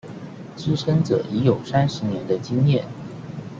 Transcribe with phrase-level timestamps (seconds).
[0.57, 2.81] 資深者已有三十年的經驗